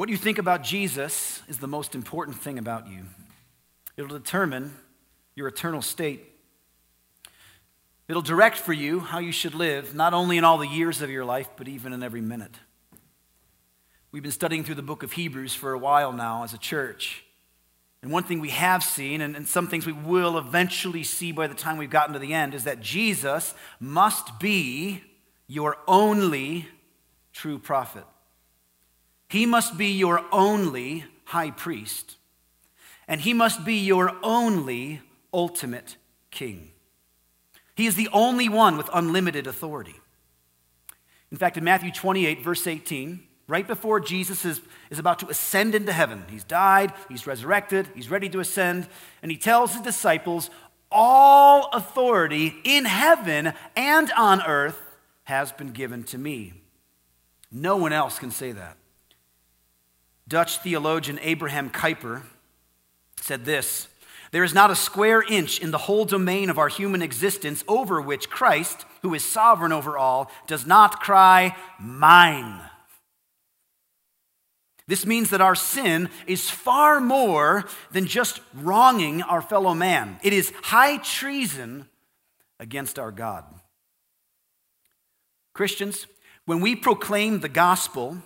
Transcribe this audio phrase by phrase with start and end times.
[0.00, 3.02] What you think about Jesus is the most important thing about you.
[3.98, 4.74] It'll determine
[5.34, 6.24] your eternal state.
[8.08, 11.10] It'll direct for you how you should live, not only in all the years of
[11.10, 12.56] your life, but even in every minute.
[14.10, 17.22] We've been studying through the book of Hebrews for a while now as a church.
[18.00, 21.46] And one thing we have seen, and, and, some things we will eventually see by
[21.46, 25.02] the time we've gotten to the end, is that Jesus must be
[25.46, 26.68] your only
[27.34, 28.04] true prophet.
[29.30, 32.16] He must be your only high priest.
[33.06, 35.02] And he must be your only
[35.32, 35.96] ultimate
[36.32, 36.72] king.
[37.76, 39.94] He is the only one with unlimited authority.
[41.30, 45.76] In fact, in Matthew 28, verse 18, right before Jesus is, is about to ascend
[45.76, 48.88] into heaven, he's died, he's resurrected, he's ready to ascend,
[49.22, 50.50] and he tells his disciples,
[50.90, 54.80] All authority in heaven and on earth
[55.22, 56.54] has been given to me.
[57.52, 58.76] No one else can say that.
[60.30, 62.22] Dutch theologian Abraham Kuyper
[63.16, 63.88] said this
[64.30, 68.00] There is not a square inch in the whole domain of our human existence over
[68.00, 72.60] which Christ, who is sovereign over all, does not cry, Mine.
[74.86, 80.20] This means that our sin is far more than just wronging our fellow man.
[80.22, 81.88] It is high treason
[82.60, 83.44] against our God.
[85.54, 86.06] Christians,
[86.44, 88.18] when we proclaim the gospel,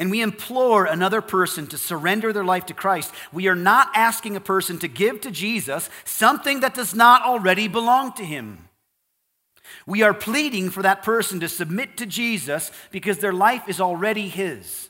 [0.00, 4.34] and we implore another person to surrender their life to Christ, we are not asking
[4.34, 8.70] a person to give to Jesus something that does not already belong to him.
[9.86, 14.28] We are pleading for that person to submit to Jesus because their life is already
[14.28, 14.88] his.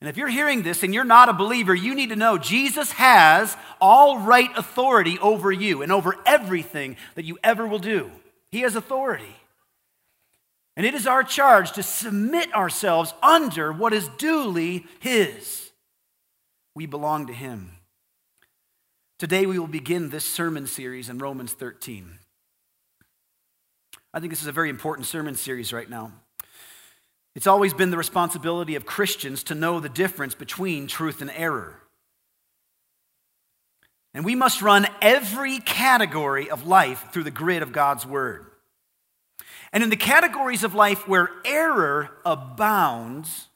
[0.00, 2.92] And if you're hearing this and you're not a believer, you need to know Jesus
[2.92, 8.12] has all right authority over you and over everything that you ever will do.
[8.52, 9.34] He has authority.
[10.76, 15.70] And it is our charge to submit ourselves under what is duly His.
[16.74, 17.70] We belong to Him.
[19.18, 22.18] Today we will begin this sermon series in Romans 13.
[24.12, 26.12] I think this is a very important sermon series right now.
[27.36, 31.80] It's always been the responsibility of Christians to know the difference between truth and error.
[34.12, 38.46] And we must run every category of life through the grid of God's Word.
[39.74, 43.48] And in the categories of life where error abounds,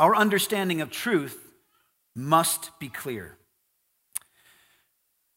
[0.00, 1.38] our understanding of truth
[2.16, 3.38] must be clear.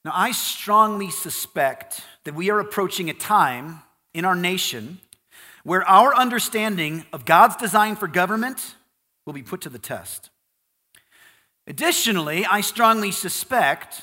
[0.03, 5.01] Now, I strongly suspect that we are approaching a time in our nation
[5.63, 8.73] where our understanding of God's design for government
[9.27, 10.31] will be put to the test.
[11.67, 14.01] Additionally, I strongly suspect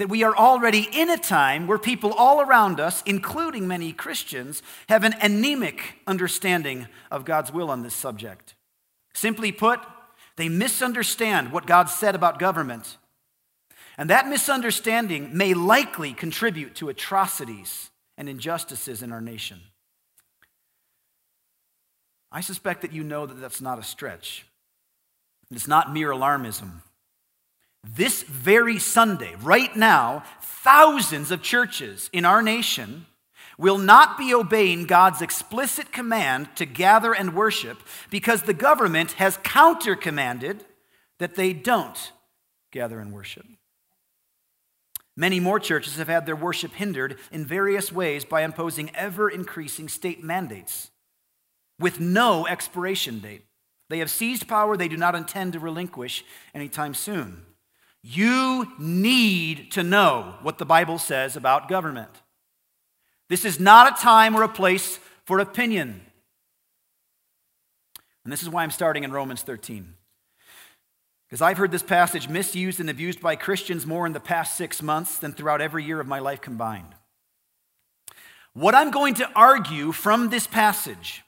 [0.00, 4.62] that we are already in a time where people all around us, including many Christians,
[4.88, 8.54] have an anemic understanding of God's will on this subject.
[9.12, 9.78] Simply put,
[10.36, 12.96] they misunderstand what God said about government.
[13.98, 19.60] And that misunderstanding may likely contribute to atrocities and injustices in our nation.
[22.32, 24.46] I suspect that you know that that's not a stretch.
[25.50, 26.80] It's not mere alarmism.
[27.84, 33.06] This very Sunday, right now, thousands of churches in our nation
[33.56, 37.78] will not be obeying God's explicit command to gather and worship
[38.10, 40.64] because the government has counter commanded
[41.18, 42.12] that they don't
[42.72, 43.46] gather and worship.
[45.16, 49.88] Many more churches have had their worship hindered in various ways by imposing ever increasing
[49.88, 50.90] state mandates
[51.78, 53.44] with no expiration date.
[53.90, 56.24] They have seized power they do not intend to relinquish
[56.54, 57.44] anytime soon.
[58.02, 62.10] You need to know what the Bible says about government.
[63.28, 66.00] This is not a time or a place for opinion.
[68.24, 69.94] And this is why I'm starting in Romans 13.
[71.28, 74.82] Because I've heard this passage misused and abused by Christians more in the past six
[74.82, 76.94] months than throughout every year of my life combined.
[78.52, 81.22] What I'm going to argue from this passage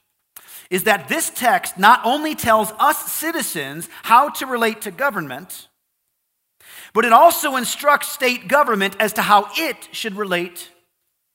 [0.69, 5.69] is that this text not only tells us citizens how to relate to government,
[6.93, 10.69] but it also instructs state government as to how it should relate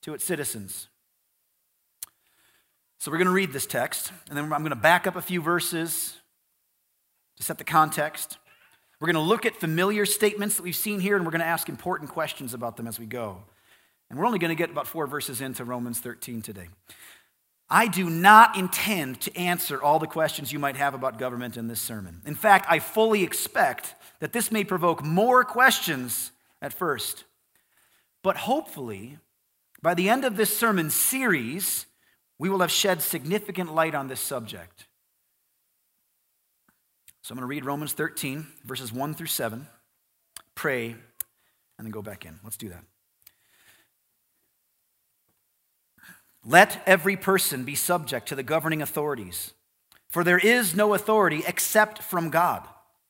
[0.02, 0.88] to its citizens.
[2.98, 5.22] So we're going to read this text, and then I'm going to back up a
[5.22, 6.16] few verses
[7.36, 8.38] to set the context.
[9.00, 11.46] We're going to look at familiar statements that we've seen here, and we're going to
[11.46, 13.44] ask important questions about them as we go.
[14.10, 16.68] And we're only going to get about four verses into Romans 13 today.
[17.70, 21.68] I do not intend to answer all the questions you might have about government in
[21.68, 22.22] this sermon.
[22.24, 27.24] In fact, I fully expect that this may provoke more questions at first.
[28.22, 29.18] But hopefully,
[29.80, 31.86] by the end of this sermon series,
[32.38, 34.86] we will have shed significant light on this subject.
[37.22, 39.66] So I'm going to read Romans 13, verses 1 through 7,
[40.54, 42.40] pray, and then go back in.
[42.42, 42.82] Let's do that.
[46.44, 49.52] Let every person be subject to the governing authorities,
[50.08, 52.66] for there is no authority except from God,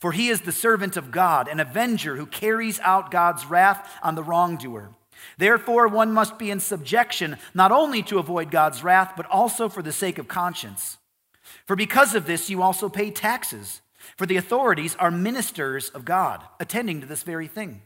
[0.00, 4.14] For he is the servant of God, an avenger who carries out God's wrath on
[4.14, 4.90] the wrongdoer.
[5.36, 9.82] Therefore, one must be in subjection, not only to avoid God's wrath, but also for
[9.82, 10.96] the sake of conscience.
[11.66, 13.82] For because of this, you also pay taxes,
[14.16, 17.82] for the authorities are ministers of God, attending to this very thing.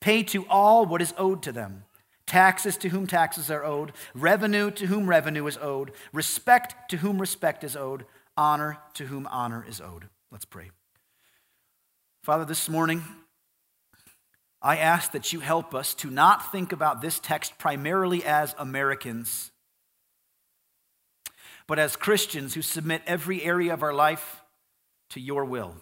[0.00, 1.84] Pay to all what is owed to them
[2.26, 7.18] taxes to whom taxes are owed, revenue to whom revenue is owed, respect to whom
[7.18, 8.04] respect is owed,
[8.36, 10.08] honor to whom honor is owed.
[10.30, 10.70] Let's pray.
[12.28, 13.02] Father, this morning,
[14.60, 19.50] I ask that you help us to not think about this text primarily as Americans,
[21.66, 24.42] but as Christians who submit every area of our life
[25.08, 25.74] to your will.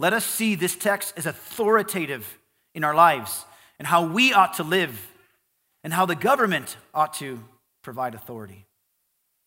[0.00, 2.40] Let us see this text as authoritative
[2.74, 3.44] in our lives
[3.78, 5.12] and how we ought to live
[5.84, 7.38] and how the government ought to
[7.82, 8.66] provide authority.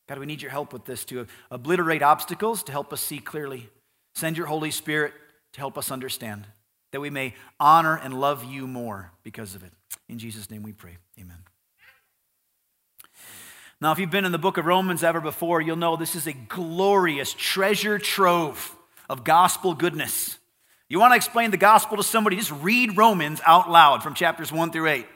[0.07, 3.69] God, we need your help with this to obliterate obstacles, to help us see clearly.
[4.15, 5.11] Send your Holy Spirit
[5.57, 6.45] to help us understand
[6.91, 9.71] that we may honor and love you more because of it.
[10.07, 10.97] In Jesus' name we pray.
[11.19, 11.37] Amen.
[13.81, 16.27] Now, if you've been in the book of Romans ever before, you'll know this is
[16.27, 18.75] a glorious treasure trove
[19.09, 20.37] of gospel goodness.
[20.89, 24.51] You want to explain the gospel to somebody, just read Romans out loud from chapters
[24.51, 25.07] 1 through 8.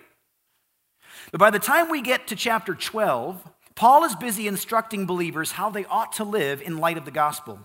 [1.32, 5.70] But by the time we get to chapter 12, Paul is busy instructing believers how
[5.70, 7.60] they ought to live in light of the gospel.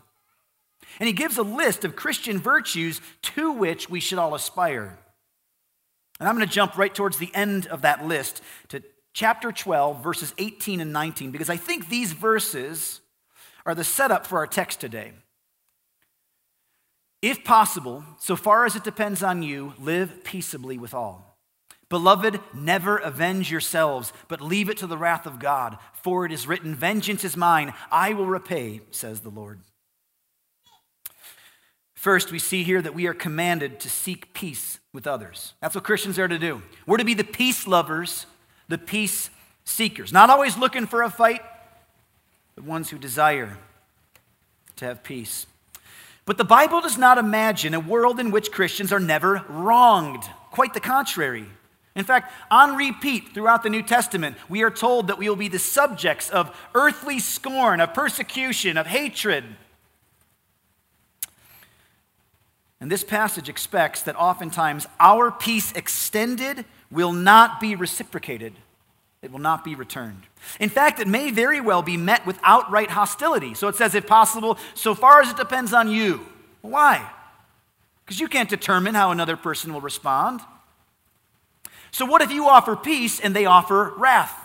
[0.98, 4.98] And he gives a list of Christian virtues to which we should all aspire.
[6.18, 8.82] And I'm going to jump right towards the end of that list to
[9.12, 13.00] chapter 12, verses 18 and 19, because I think these verses
[13.64, 15.12] are the setup for our text today.
[17.22, 21.38] If possible, so far as it depends on you, live peaceably with all.
[21.88, 26.46] Beloved, never avenge yourselves, but leave it to the wrath of God, for it is
[26.46, 29.60] written, Vengeance is mine, I will repay, says the Lord.
[32.06, 35.54] First, we see here that we are commanded to seek peace with others.
[35.60, 36.62] That's what Christians are to do.
[36.86, 38.26] We're to be the peace lovers,
[38.68, 39.28] the peace
[39.64, 40.12] seekers.
[40.12, 41.40] Not always looking for a fight,
[42.54, 43.58] but ones who desire
[44.76, 45.48] to have peace.
[46.26, 50.22] But the Bible does not imagine a world in which Christians are never wronged.
[50.52, 51.46] Quite the contrary.
[51.96, 55.48] In fact, on repeat throughout the New Testament, we are told that we will be
[55.48, 59.42] the subjects of earthly scorn, of persecution, of hatred.
[62.80, 68.52] And this passage expects that oftentimes our peace extended will not be reciprocated.
[69.22, 70.22] It will not be returned.
[70.60, 73.54] In fact, it may very well be met with outright hostility.
[73.54, 76.26] So it says, if possible, so far as it depends on you.
[76.60, 77.10] Why?
[78.04, 80.40] Because you can't determine how another person will respond.
[81.90, 84.38] So, what if you offer peace and they offer wrath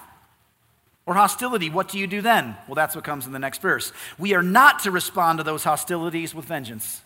[1.06, 1.70] or hostility?
[1.70, 2.56] What do you do then?
[2.68, 3.92] Well, that's what comes in the next verse.
[4.18, 7.02] We are not to respond to those hostilities with vengeance.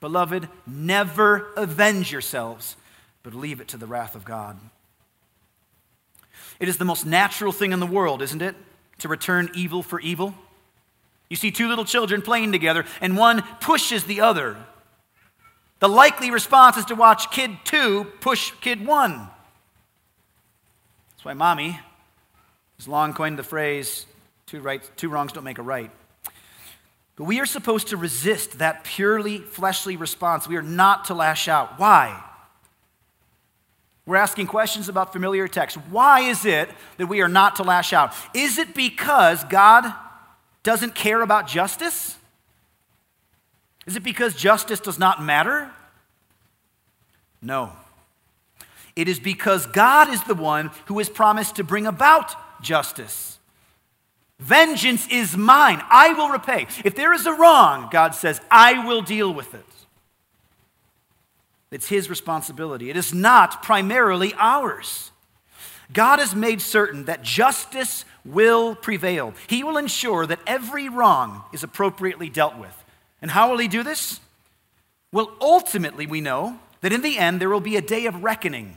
[0.00, 2.76] Beloved, never avenge yourselves,
[3.22, 4.58] but leave it to the wrath of God.
[6.60, 8.54] It is the most natural thing in the world, isn't it?
[8.98, 10.34] To return evil for evil.
[11.28, 14.56] You see two little children playing together, and one pushes the other.
[15.80, 19.28] The likely response is to watch kid two push kid one.
[21.10, 21.78] That's why mommy
[22.78, 24.06] has long coined the phrase
[24.46, 25.90] two, rights, two wrongs don't make a right.
[27.18, 30.46] But we are supposed to resist that purely fleshly response.
[30.46, 31.76] We are not to lash out.
[31.76, 32.22] Why?
[34.06, 35.78] We're asking questions about familiar texts.
[35.90, 38.14] Why is it that we are not to lash out?
[38.32, 39.92] Is it because God
[40.62, 42.16] doesn't care about justice?
[43.84, 45.72] Is it because justice does not matter?
[47.42, 47.72] No.
[48.94, 53.37] It is because God is the one who has promised to bring about justice.
[54.38, 55.82] Vengeance is mine.
[55.90, 56.66] I will repay.
[56.84, 59.64] If there is a wrong, God says, I will deal with it.
[61.70, 62.88] It's His responsibility.
[62.88, 65.10] It is not primarily ours.
[65.92, 69.34] God has made certain that justice will prevail.
[69.48, 72.84] He will ensure that every wrong is appropriately dealt with.
[73.20, 74.20] And how will He do this?
[75.12, 78.76] Well, ultimately, we know that in the end there will be a day of reckoning.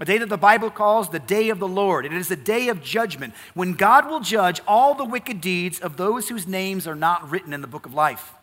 [0.00, 2.06] A day that the Bible calls the day of the Lord.
[2.06, 5.96] It is a day of judgment when God will judge all the wicked deeds of
[5.96, 8.34] those whose names are not written in the book of life.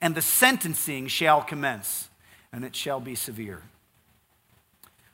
[0.00, 2.08] And the sentencing shall commence,
[2.52, 3.62] and it shall be severe.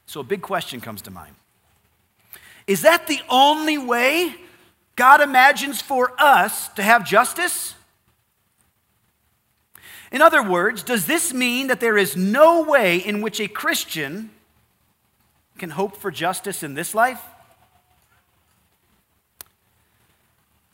[0.06, 1.34] So a big question comes to mind
[2.66, 4.34] Is that the only way
[4.96, 7.74] God imagines for us to have justice?
[10.10, 14.30] In other words, does this mean that there is no way in which a Christian
[15.58, 17.22] can hope for justice in this life?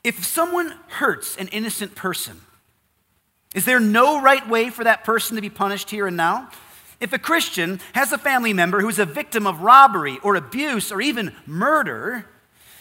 [0.03, 2.41] If someone hurts an innocent person,
[3.55, 6.51] is there no right way for that person to be punished here and now?
[7.01, 11.01] If a Christian has a family member who's a victim of robbery or abuse or
[11.01, 12.27] even murder,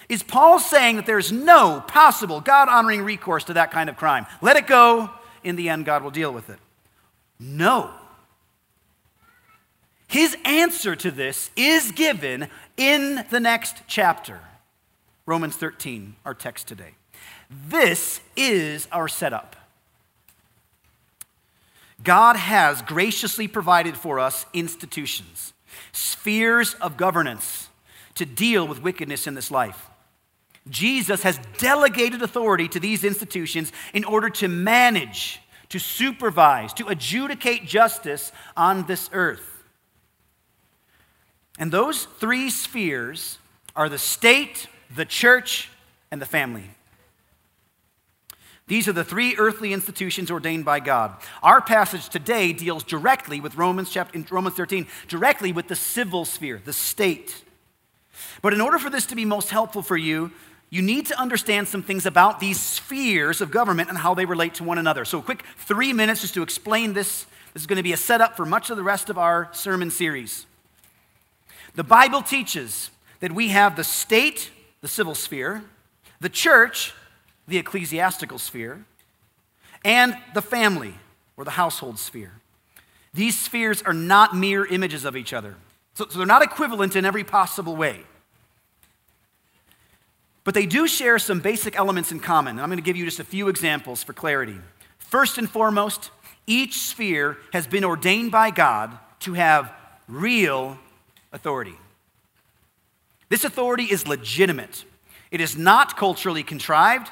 [0.10, 4.25] is Paul saying that there's no possible God honoring recourse to that kind of crime?
[4.41, 5.10] Let it go.
[5.44, 6.60] In the end, God will deal with it.
[7.39, 7.91] No.
[10.10, 12.48] His answer to this is given
[12.78, 14.39] in the next chapter,
[15.28, 16.96] Romans 13, our text today.
[17.68, 19.56] This is our setup.
[22.04, 25.54] God has graciously provided for us institutions,
[25.92, 27.70] spheres of governance
[28.16, 29.89] to deal with wickedness in this life.
[30.68, 35.39] Jesus has delegated authority to these institutions in order to manage,
[35.70, 39.49] to supervise, to adjudicate justice on this earth.
[41.60, 43.38] And those three spheres
[43.75, 45.70] are the state, the church,
[46.10, 46.72] and the family.
[48.68, 51.16] These are the three earthly institutions ordained by God.
[51.44, 56.62] Our passage today deals directly with Romans chapter Romans 13, directly with the civil sphere,
[56.63, 57.44] the state.
[58.42, 60.32] But in order for this to be most helpful for you,
[60.70, 64.54] you need to understand some things about these spheres of government and how they relate
[64.56, 65.04] to one another.
[65.04, 67.25] So, a quick three minutes just to explain this.
[67.54, 69.89] This is going to be a setup for much of the rest of our sermon
[69.89, 70.46] series.
[71.76, 75.64] The Bible teaches that we have the state, the civil sphere,
[76.20, 76.94] the church,
[77.48, 78.86] the ecclesiastical sphere,
[79.84, 80.94] and the family,
[81.38, 82.34] or the household sphere.
[83.14, 85.56] These spheres are not mere images of each other.
[85.94, 88.02] So, so, they're not equivalent in every possible way.
[90.44, 92.52] But they do share some basic elements in common.
[92.52, 94.58] And I'm going to give you just a few examples for clarity.
[94.98, 96.12] First and foremost,
[96.48, 99.72] each sphere has been ordained by God to have
[100.08, 100.78] real
[101.32, 101.76] authority.
[103.30, 104.86] This authority is legitimate,
[105.32, 107.10] it is not culturally contrived.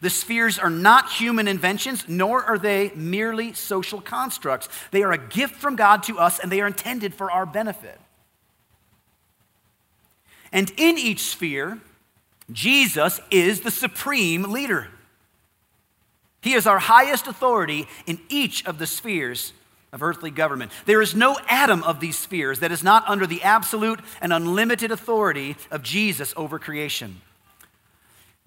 [0.00, 4.68] The spheres are not human inventions, nor are they merely social constructs.
[4.92, 7.98] They are a gift from God to us, and they are intended for our benefit.
[10.52, 11.80] And in each sphere,
[12.52, 14.88] Jesus is the supreme leader.
[16.42, 19.52] He is our highest authority in each of the spheres
[19.92, 20.72] of earthly government.
[20.86, 24.90] There is no atom of these spheres that is not under the absolute and unlimited
[24.90, 27.20] authority of Jesus over creation.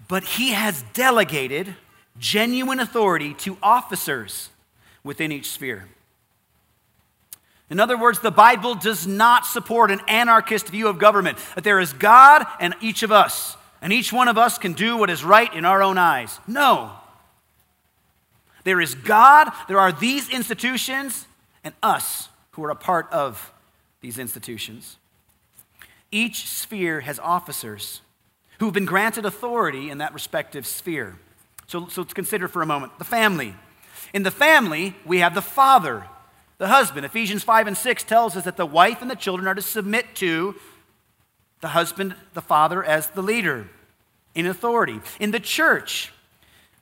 [0.08, 1.74] But he has delegated
[2.18, 4.50] genuine authority to officers
[5.04, 5.86] within each sphere.
[7.68, 11.80] In other words, the Bible does not support an anarchist view of government, that there
[11.80, 15.24] is God and each of us, and each one of us can do what is
[15.24, 16.38] right in our own eyes.
[16.46, 16.92] No.
[18.62, 21.25] There is God, there are these institutions,
[21.66, 23.52] and us who are a part of
[24.00, 24.98] these institutions.
[26.12, 28.02] Each sphere has officers
[28.60, 31.18] who have been granted authority in that respective sphere.
[31.66, 33.56] So, so let's consider for a moment the family.
[34.14, 36.06] In the family, we have the father,
[36.58, 37.04] the husband.
[37.04, 40.14] Ephesians 5 and 6 tells us that the wife and the children are to submit
[40.14, 40.54] to
[41.62, 43.68] the husband, the father, as the leader
[44.36, 45.00] in authority.
[45.18, 46.12] In the church,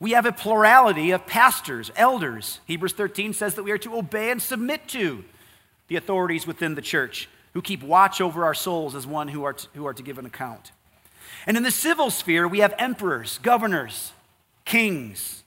[0.05, 2.61] we have a plurality of pastors, elders.
[2.67, 5.25] Hebrews 13 says that we are to obey and submit to
[5.89, 9.55] the authorities within the church who keep watch over our souls as one who are
[9.55, 10.73] to, who are to give an account.
[11.47, 14.13] And in the civil sphere, we have emperors, governors,
[14.67, 15.43] kings.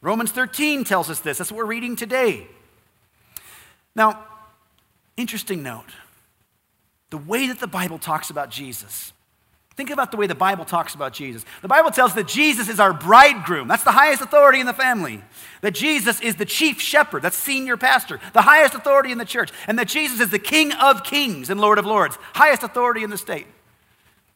[0.00, 1.38] Romans 13 tells us this.
[1.38, 2.48] That's what we're reading today.
[3.94, 4.26] Now,
[5.16, 5.92] interesting note
[7.10, 9.12] the way that the Bible talks about Jesus
[9.76, 11.44] Think about the way the Bible talks about Jesus.
[11.60, 13.66] The Bible tells that Jesus is our bridegroom.
[13.66, 15.20] That's the highest authority in the family.
[15.62, 17.22] That Jesus is the chief shepherd.
[17.22, 19.50] That's senior pastor, the highest authority in the church.
[19.66, 23.10] And that Jesus is the King of kings and Lord of lords, highest authority in
[23.10, 23.48] the state.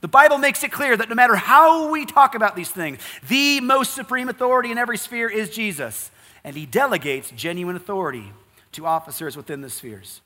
[0.01, 3.61] The Bible makes it clear that no matter how we talk about these things, the
[3.61, 6.11] most supreme authority in every sphere is Jesus.
[6.43, 8.33] And he delegates genuine authority
[8.73, 10.21] to officers within the spheres.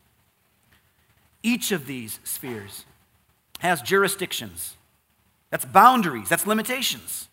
[1.43, 2.87] Each of these spheres
[3.61, 4.77] has jurisdictions
[5.53, 7.29] that's boundaries, that's limitations.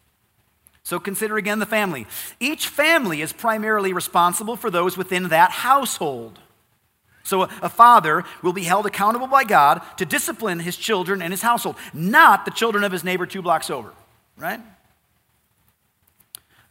[0.84, 2.06] So consider again the family.
[2.40, 6.38] Each family is primarily responsible for those within that household.
[7.24, 11.42] So a father will be held accountable by God to discipline his children and his
[11.42, 13.94] household, not the children of his neighbor two blocks over,
[14.36, 14.60] right?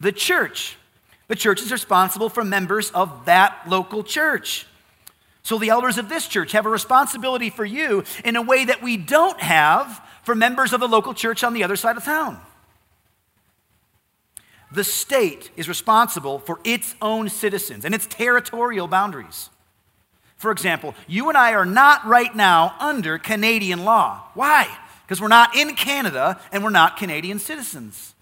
[0.00, 0.76] The church.
[1.28, 4.67] The church is responsible for members of that local church.
[5.45, 8.83] So the elders of this church have a responsibility for you in a way that
[8.83, 12.38] we don't have for members of the local church on the other side of town.
[14.70, 19.49] The state is responsible for its own citizens and its territorial boundaries.
[20.37, 24.25] For example, you and I are not right now under Canadian law.
[24.35, 24.68] Why?
[25.06, 28.14] Because we're not in Canada and we're not Canadian citizens.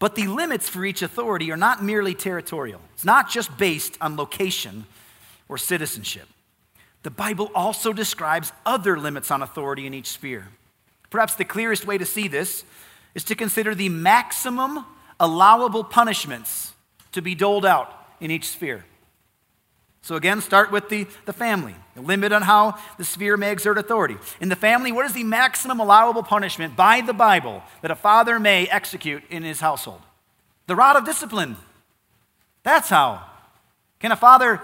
[0.00, 4.16] But the limits for each authority are not merely territorial, it's not just based on
[4.16, 4.86] location
[5.48, 6.26] or citizenship.
[7.04, 10.48] The Bible also describes other limits on authority in each sphere.
[11.10, 12.64] Perhaps the clearest way to see this
[13.14, 14.86] is to consider the maximum
[15.20, 16.72] allowable punishments
[17.12, 18.86] to be doled out in each sphere.
[20.00, 23.78] So, again, start with the, the family, the limit on how the sphere may exert
[23.78, 24.16] authority.
[24.40, 28.40] In the family, what is the maximum allowable punishment by the Bible that a father
[28.40, 30.00] may execute in his household?
[30.66, 31.56] The rod of discipline.
[32.62, 33.24] That's how.
[34.00, 34.62] Can a father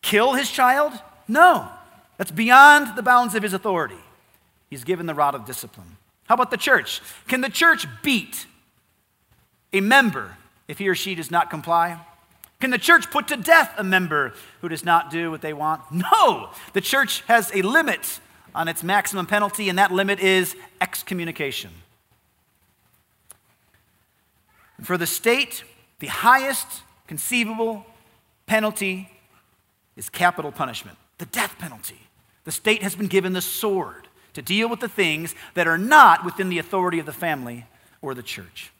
[0.00, 0.92] kill his child?
[1.28, 1.68] No.
[2.16, 3.98] That's beyond the bounds of his authority.
[4.70, 5.96] He's given the rod of discipline.
[6.28, 7.00] How about the church?
[7.28, 8.46] Can the church beat
[9.72, 10.36] a member
[10.68, 11.98] if he or she does not comply?
[12.60, 15.82] Can the church put to death a member who does not do what they want?
[15.90, 16.50] No.
[16.72, 18.20] The church has a limit
[18.54, 21.70] on its maximum penalty, and that limit is excommunication.
[24.82, 25.64] For the state,
[25.98, 26.66] the highest
[27.06, 27.84] conceivable
[28.46, 29.10] penalty
[29.96, 32.00] is capital punishment, the death penalty.
[32.44, 36.24] The state has been given the sword to deal with the things that are not
[36.24, 37.66] within the authority of the family
[38.02, 38.70] or the church.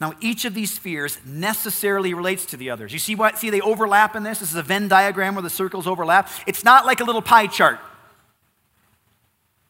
[0.00, 2.92] Now, each of these spheres necessarily relates to the others.
[2.92, 3.38] You see what?
[3.38, 4.40] See, they overlap in this?
[4.40, 6.28] This is a Venn diagram where the circles overlap.
[6.46, 7.78] It's not like a little pie chart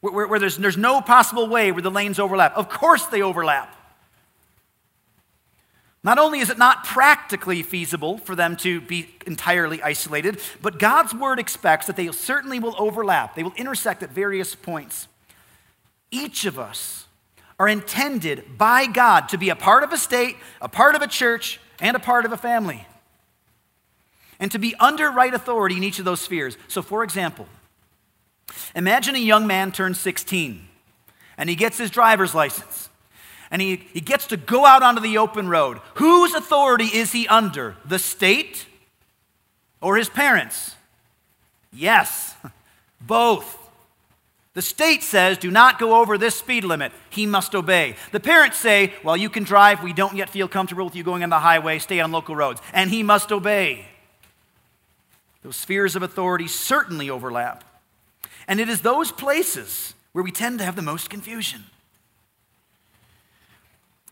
[0.01, 2.53] where, where, where there's, there's no possible way where the lanes overlap.
[2.55, 3.73] Of course, they overlap.
[6.07, 11.13] Not only is it not practically feasible for them to be entirely isolated, but God's
[11.13, 13.35] word expects that they certainly will overlap.
[13.35, 15.09] They will intersect at various points.
[16.09, 17.07] Each of us
[17.59, 21.07] are intended by God to be a part of a state, a part of a
[21.07, 22.87] church, and a part of a family.
[24.39, 26.57] And to be under right authority in each of those spheres.
[26.69, 27.49] So, for example,
[28.73, 30.69] imagine a young man turns 16
[31.37, 32.87] and he gets his driver's license
[33.49, 35.79] and he, he gets to go out onto the open road.
[35.95, 37.75] Whose authority is he under?
[37.85, 38.65] The state
[39.81, 40.75] or his parents?
[41.71, 42.35] Yes,
[43.01, 43.57] both.
[44.53, 46.91] The state says, do not go over this speed limit.
[47.11, 47.95] He must obey.
[48.11, 49.83] The parents say, well, you can drive.
[49.83, 51.77] We don't yet feel comfortable with you going on the highway.
[51.77, 52.59] Stay on local roads.
[52.73, 53.85] And he must obey.
[55.43, 57.63] Those spheres of authority certainly overlap.
[58.47, 61.63] And it is those places where we tend to have the most confusion.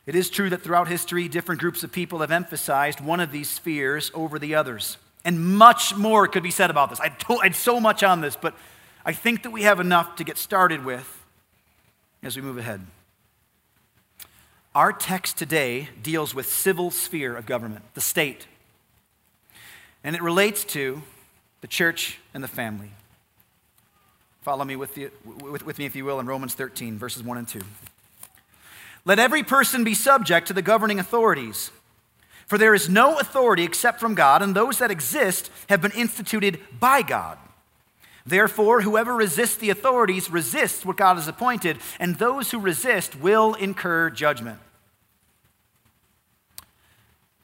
[0.06, 3.50] It is true that throughout history, different groups of people have emphasized one of these
[3.50, 4.98] spheres over the others.
[5.24, 7.00] And much more could be said about this.
[7.00, 8.54] I had so much on this, but
[9.04, 11.24] I think that we have enough to get started with
[12.22, 12.82] as we move ahead.
[14.76, 18.46] Our text today deals with civil sphere of government, the state.
[20.04, 21.02] And it relates to
[21.62, 22.92] the church and the family.
[24.42, 27.38] Follow me with, the, with, with me, if you will, in Romans 13, verses 1
[27.38, 27.62] and 2.
[29.06, 31.72] Let every person be subject to the governing authorities.
[32.48, 36.60] For there is no authority except from God, and those that exist have been instituted
[36.80, 37.38] by God.
[38.26, 43.54] Therefore, whoever resists the authorities resists what God has appointed, and those who resist will
[43.54, 44.60] incur judgment.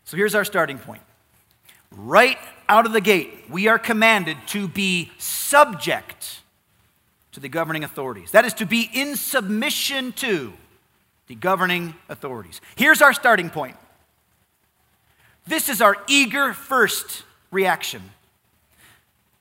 [0.05, 1.01] So here's our starting point.
[1.91, 6.41] Right out of the gate, we are commanded to be subject
[7.33, 8.31] to the governing authorities.
[8.31, 10.53] That is to be in submission to
[11.27, 12.61] the governing authorities.
[12.75, 13.77] Here's our starting point.
[15.47, 18.01] This is our eager first reaction.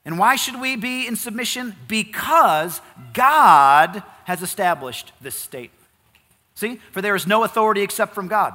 [0.05, 1.75] And why should we be in submission?
[1.87, 2.81] Because
[3.13, 5.71] God has established this state.
[6.55, 6.81] See?
[6.93, 8.55] For there is no authority except from God.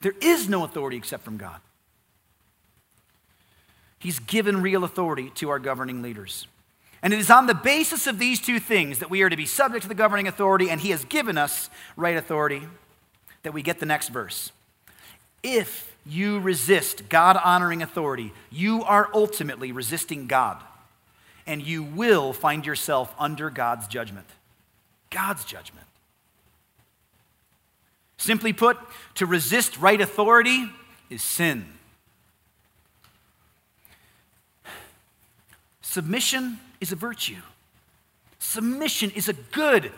[0.00, 1.60] There is no authority except from God.
[3.98, 6.46] He's given real authority to our governing leaders.
[7.02, 9.46] And it is on the basis of these two things that we are to be
[9.46, 12.62] subject to the governing authority, and He has given us right authority,
[13.42, 14.50] that we get the next verse.
[15.42, 20.62] If you resist God honoring authority, you are ultimately resisting God.
[21.46, 24.26] And you will find yourself under God's judgment.
[25.10, 25.86] God's judgment.
[28.18, 28.76] Simply put,
[29.14, 30.68] to resist right authority
[31.08, 31.66] is sin.
[35.80, 37.42] Submission is a virtue.
[38.38, 39.92] Submission is a good,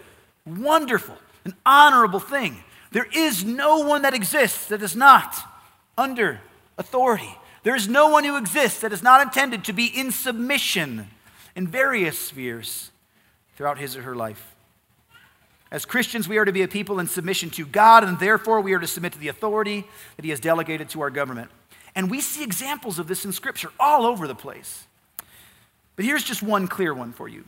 [0.46, 2.62] wonderful, and honorable thing.
[2.92, 5.36] There is no one that exists that is not
[5.96, 6.40] under
[6.78, 7.36] authority.
[7.62, 11.08] There is no one who exists that is not intended to be in submission
[11.54, 12.90] in various spheres
[13.56, 14.54] throughout his or her life.
[15.70, 18.72] As Christians, we are to be a people in submission to God, and therefore we
[18.72, 19.84] are to submit to the authority
[20.16, 21.50] that He has delegated to our government.
[21.94, 24.86] And we see examples of this in Scripture all over the place.
[26.00, 27.44] But here's just one clear one for you.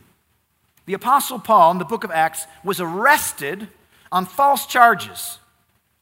[0.85, 3.67] The Apostle Paul in the book of Acts was arrested
[4.11, 5.39] on false charges.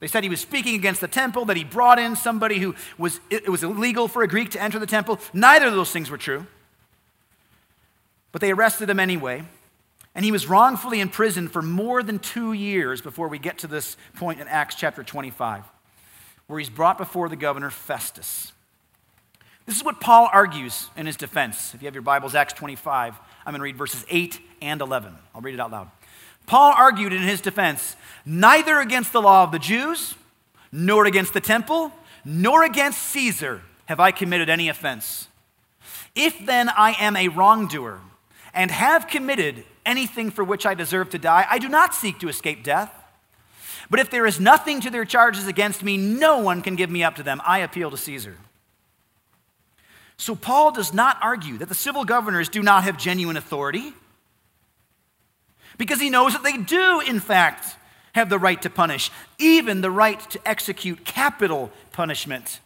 [0.02, 3.22] They said he was speaking against the temple, that he brought in somebody who was,
[3.30, 5.18] it was illegal for a Greek to enter the temple.
[5.32, 6.46] Neither of those things were true.
[8.34, 9.44] But they arrested him anyway.
[10.14, 13.96] And he was wrongfully imprisoned for more than two years before we get to this
[14.18, 15.64] point in Acts chapter 25,
[16.48, 18.52] where he's brought before the governor Festus.
[19.66, 21.74] This is what Paul argues in his defense.
[21.74, 25.14] If you have your Bibles, Acts 25, I'm going to read verses 8 and 11.
[25.34, 25.90] I'll read it out loud.
[26.48, 27.96] Paul argued in his defense
[28.26, 30.16] neither against the law of the Jews,
[30.72, 31.92] nor against the temple,
[32.26, 35.28] nor against Caesar have I committed any offense.
[36.16, 38.00] If then I am a wrongdoer
[38.54, 41.46] and have committed anything for which I deserve to die.
[41.50, 42.94] I do not seek to escape death.
[43.90, 47.04] But if there is nothing to their charges against me, no one can give me
[47.04, 47.42] up to them.
[47.46, 48.38] I appeal to Caesar.
[50.22, 53.92] So Paul does not argue that the civil governors do not have genuine authority
[55.80, 57.76] because he knows that they do, in fact,
[58.14, 62.60] have the right to punish, even the right to execute capital punishment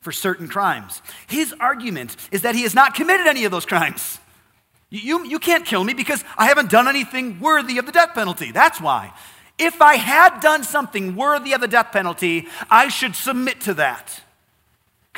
[0.00, 1.02] for certain crimes.
[1.26, 4.18] His argument is that he has not committed any of those crimes.
[4.88, 8.50] You, you can't kill me because I haven't done anything worthy of the death penalty.
[8.50, 9.12] That's why.
[9.58, 14.22] If I had done something worthy of the death penalty, I should submit to that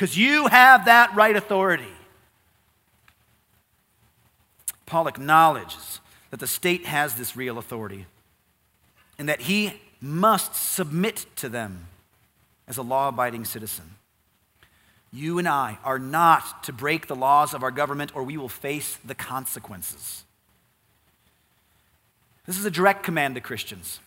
[0.01, 1.93] because you have that right authority.
[4.87, 5.99] Paul acknowledges
[6.31, 8.07] that the state has this real authority
[9.19, 11.85] and that he must submit to them
[12.67, 13.91] as a law abiding citizen.
[15.13, 18.49] You and I are not to break the laws of our government or we will
[18.49, 20.23] face the consequences.
[22.47, 23.99] This is a direct command to Christians.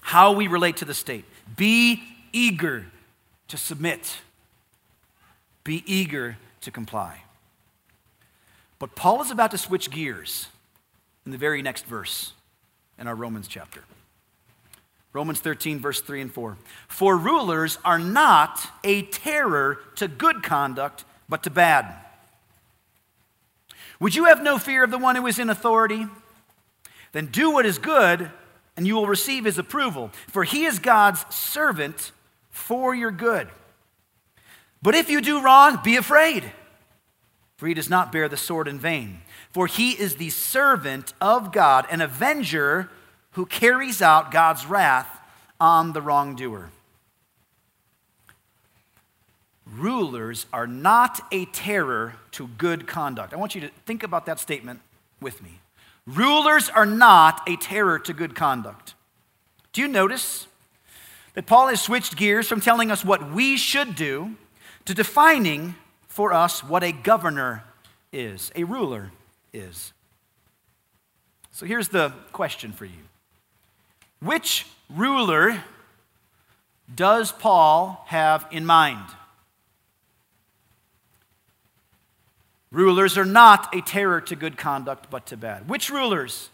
[0.00, 1.26] How we relate to the state.
[1.56, 2.86] Be eager
[3.46, 4.16] to submit,
[5.64, 7.22] be eager to comply.
[8.78, 10.48] But Paul is about to switch gears
[11.24, 12.32] in the very next verse
[12.98, 13.82] in our Romans chapter.
[15.14, 16.56] Romans 13, verse 3 and 4.
[16.88, 21.94] For rulers are not a terror to good conduct, but to bad.
[24.00, 26.06] Would you have no fear of the one who is in authority?
[27.12, 28.28] Then do what is good,
[28.76, 32.10] and you will receive his approval, for he is God's servant
[32.50, 33.48] for your good.
[34.84, 36.44] But if you do wrong, be afraid,
[37.56, 39.22] for he does not bear the sword in vain.
[39.50, 42.90] For he is the servant of God, an avenger
[43.30, 45.22] who carries out God's wrath
[45.58, 46.68] on the wrongdoer.
[49.66, 53.32] Rulers are not a terror to good conduct.
[53.32, 54.80] I want you to think about that statement
[55.18, 55.60] with me.
[56.06, 58.92] Rulers are not a terror to good conduct.
[59.72, 60.46] Do you notice
[61.32, 64.36] that Paul has switched gears from telling us what we should do
[64.84, 65.74] to defining
[66.06, 67.64] for us what a governor
[68.12, 69.10] is, a ruler
[69.52, 69.92] is?
[71.50, 73.04] So here's the question for you
[74.20, 75.62] which ruler
[76.92, 79.06] does Paul have in mind?
[82.70, 85.68] Rulers are not a terror to good conduct, but to bad.
[85.68, 86.50] Which rulers?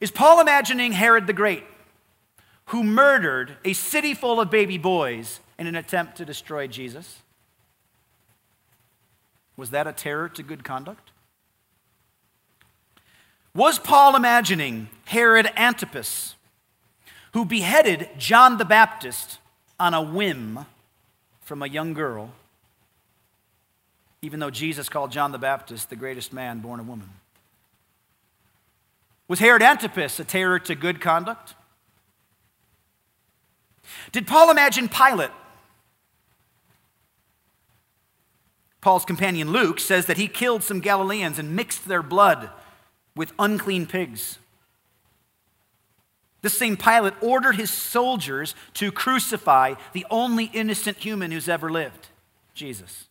[0.00, 1.62] Is Paul imagining Herod the Great,
[2.72, 7.20] who murdered a city full of baby boys in an attempt to destroy Jesus?
[9.58, 11.10] Was that a terror to good conduct?
[13.54, 16.34] Was Paul imagining Herod Antipas,
[17.34, 19.38] who beheaded John the Baptist
[19.78, 20.64] on a whim
[21.42, 22.30] from a young girl,
[24.22, 27.10] even though Jesus called John the Baptist the greatest man born of woman?
[29.28, 31.52] Was Herod Antipas a terror to good conduct?
[34.12, 35.30] Did Paul imagine Pilate?
[38.80, 42.50] Paul's companion Luke says that he killed some Galileans and mixed their blood
[43.14, 44.38] with unclean pigs.
[46.42, 52.08] This same Pilate ordered his soldiers to crucify the only innocent human who's ever lived
[52.54, 53.08] Jesus.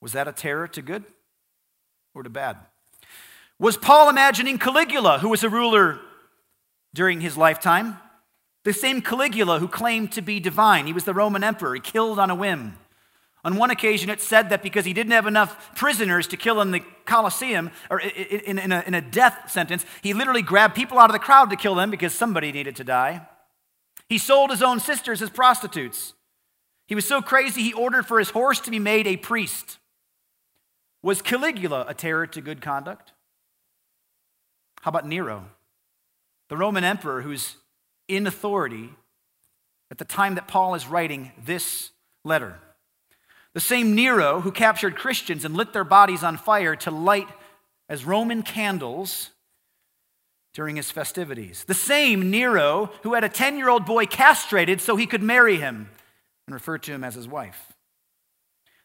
[0.00, 1.04] Was that a terror to good
[2.14, 2.56] or to bad?
[3.60, 6.00] Was Paul imagining Caligula, who was a ruler
[6.92, 7.98] during his lifetime?
[8.68, 10.86] The same Caligula who claimed to be divine.
[10.86, 11.72] He was the Roman emperor.
[11.72, 12.76] He killed on a whim.
[13.42, 16.70] On one occasion, it said that because he didn't have enough prisoners to kill in
[16.70, 21.08] the Colosseum, or in, in, a, in a death sentence, he literally grabbed people out
[21.08, 23.26] of the crowd to kill them because somebody needed to die.
[24.06, 26.12] He sold his own sisters as prostitutes.
[26.88, 29.78] He was so crazy, he ordered for his horse to be made a priest.
[31.00, 33.12] Was Caligula a terror to good conduct?
[34.82, 35.46] How about Nero,
[36.50, 37.56] the Roman emperor who's
[38.08, 38.90] in authority
[39.90, 41.90] at the time that Paul is writing this
[42.24, 42.58] letter?
[43.54, 47.28] The same Nero who captured Christians and lit their bodies on fire to light
[47.88, 49.30] as Roman candles
[50.54, 51.64] during his festivities.
[51.64, 55.56] The same Nero who had a 10 year old boy castrated so he could marry
[55.56, 55.88] him
[56.46, 57.72] and refer to him as his wife.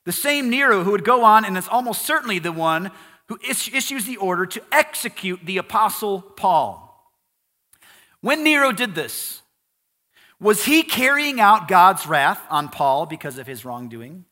[0.05, 2.91] The same Nero who would go on and is almost certainly the one
[3.29, 6.92] who issues the order to execute the apostle Paul.
[8.23, 9.41] When Nero did this,
[10.39, 14.23] was he carrying out God's wrath on Paul because of his wrongdoing?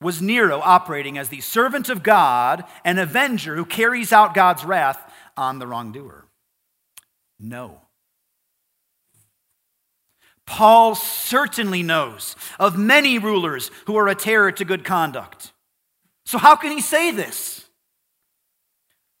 [0.00, 5.12] Was Nero operating as the servant of God, an avenger who carries out God's wrath
[5.36, 6.28] on the wrongdoer?
[7.40, 7.80] No.
[10.46, 15.52] Paul certainly knows of many rulers who are a terror to good conduct.
[16.24, 17.65] So, how can he say this?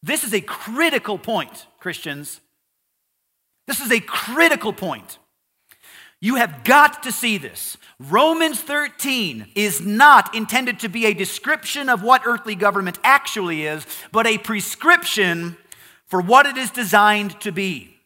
[0.02, 2.40] This is a critical point, Christians.
[3.66, 5.18] This is a critical point.
[6.20, 7.76] You have got to see this.
[7.98, 13.86] Romans 13 is not intended to be a description of what earthly government actually is,
[14.12, 15.56] but a prescription
[16.06, 17.96] for what it is designed to be.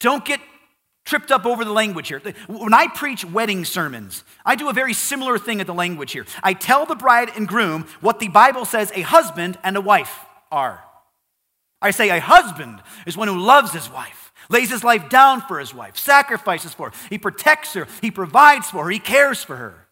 [0.00, 0.40] Don't get
[1.04, 2.20] tripped up over the language here.
[2.46, 6.26] When I preach wedding sermons, I do a very similar thing at the language here.
[6.42, 10.18] I tell the bride and groom what the Bible says a husband and a wife
[10.50, 10.82] are.
[11.82, 15.60] I say a husband is one who loves his wife, lays his life down for
[15.60, 19.56] his wife, sacrifices for her, he protects her, he provides for her, he cares for
[19.56, 19.86] her.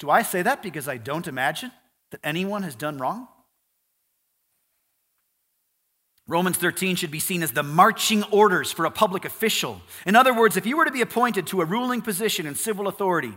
[0.00, 1.70] Do I say that because I don't imagine
[2.10, 3.28] that anyone has done wrong?
[6.28, 9.80] Romans 13 should be seen as the marching orders for a public official.
[10.06, 12.86] In other words, if you were to be appointed to a ruling position in civil
[12.86, 13.34] authority,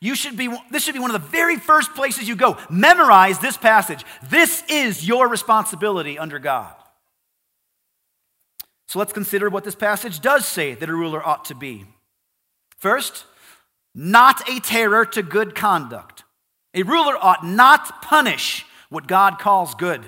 [0.00, 2.56] you should be, this should be one of the very first places you go.
[2.70, 4.04] Memorize this passage.
[4.30, 6.74] This is your responsibility under God.
[8.88, 11.84] So let's consider what this passage does say that a ruler ought to be.
[12.78, 13.26] First,
[13.94, 16.24] not a terror to good conduct.
[16.72, 20.04] A ruler ought not punish what God calls good.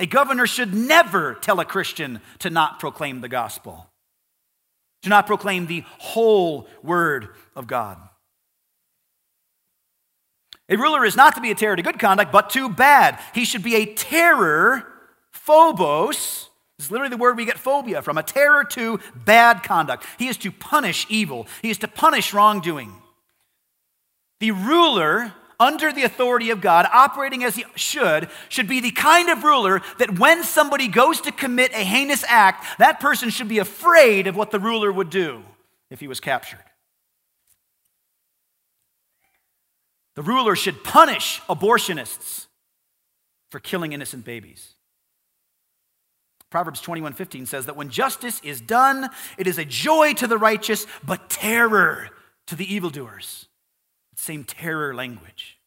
[0.00, 3.86] A governor should never tell a Christian to not proclaim the gospel,
[5.02, 7.98] to not proclaim the whole word of God.
[10.70, 13.18] A ruler is not to be a terror to good conduct, but to bad.
[13.34, 14.86] He should be a terror,
[15.32, 16.48] phobos.
[16.78, 20.06] This is literally the word we get phobia from a terror to bad conduct.
[20.18, 22.94] He is to punish evil, he is to punish wrongdoing.
[24.38, 29.28] The ruler under the authority of God, operating as he should, should be the kind
[29.28, 33.58] of ruler that when somebody goes to commit a heinous act, that person should be
[33.58, 35.42] afraid of what the ruler would do
[35.90, 36.64] if he was captured.
[40.16, 42.46] The ruler should punish abortionists
[43.50, 44.74] for killing innocent babies.
[46.50, 50.84] Proverbs 21:15 says that when justice is done, it is a joy to the righteous,
[51.04, 52.10] but terror
[52.48, 53.46] to the evildoers
[54.20, 55.58] same terror language.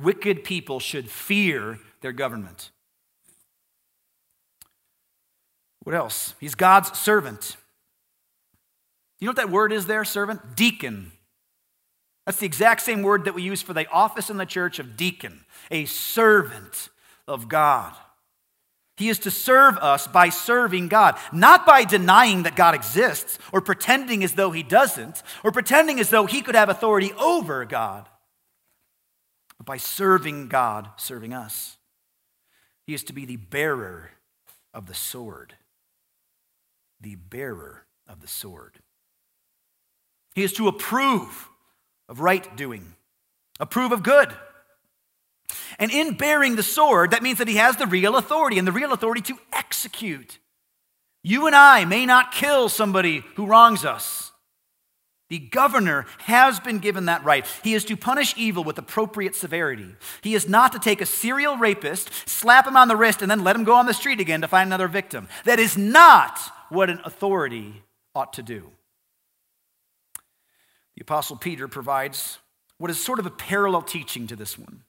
[0.00, 2.70] Wicked people should fear their government.
[5.82, 6.34] What else?
[6.40, 7.56] He's God's servant.
[9.18, 10.56] You know what that word is there, servant?
[10.56, 11.12] Deacon.
[12.26, 14.96] That's the exact same word that we use for the office in the church of
[14.96, 16.90] deacon, a servant
[17.26, 17.94] of God.
[19.00, 23.62] He is to serve us by serving God, not by denying that God exists or
[23.62, 28.10] pretending as though he doesn't or pretending as though he could have authority over God,
[29.56, 31.78] but by serving God, serving us.
[32.86, 34.10] He is to be the bearer
[34.74, 35.54] of the sword.
[37.00, 38.80] The bearer of the sword.
[40.34, 41.48] He is to approve
[42.06, 42.92] of right doing,
[43.58, 44.30] approve of good
[45.78, 48.72] and in bearing the sword, that means that he has the real authority and the
[48.72, 50.38] real authority to execute.
[51.22, 54.32] You and I may not kill somebody who wrongs us.
[55.28, 57.46] The governor has been given that right.
[57.62, 59.94] He is to punish evil with appropriate severity.
[60.22, 63.44] He is not to take a serial rapist, slap him on the wrist, and then
[63.44, 65.28] let him go on the street again to find another victim.
[65.44, 68.70] That is not what an authority ought to do.
[70.96, 72.38] The Apostle Peter provides
[72.78, 74.82] what is sort of a parallel teaching to this one.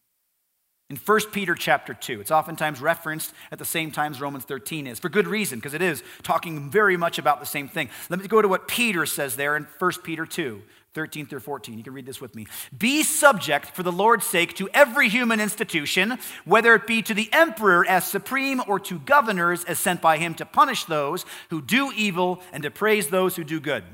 [0.91, 4.87] In 1 Peter chapter 2, it's oftentimes referenced at the same time as Romans 13
[4.87, 7.89] is, for good reason, because it is talking very much about the same thing.
[8.09, 10.61] Let me go to what Peter says there in 1 Peter 2,
[10.93, 11.77] 13 through 14.
[11.77, 12.45] You can read this with me.
[12.77, 17.29] Be subject for the Lord's sake to every human institution, whether it be to the
[17.31, 21.93] emperor as supreme or to governors as sent by him to punish those who do
[21.95, 23.85] evil and to praise those who do good.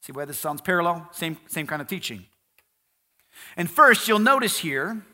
[0.00, 1.06] See why this sounds parallel?
[1.12, 2.24] Same, same kind of teaching.
[3.58, 5.04] And first, you'll notice here